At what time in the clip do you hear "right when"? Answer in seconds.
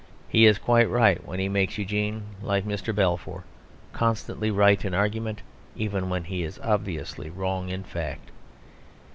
0.89-1.37